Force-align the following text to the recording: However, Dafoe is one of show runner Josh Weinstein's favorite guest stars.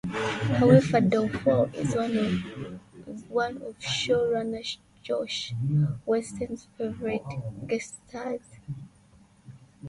However, 0.57 0.99
Dafoe 0.99 1.69
is 1.75 1.93
one 3.27 3.61
of 3.61 3.79
show 3.83 4.31
runner 4.31 4.63
Josh 5.03 5.53
Weinstein's 6.07 6.67
favorite 6.75 7.21
guest 7.67 7.97
stars. 8.09 8.41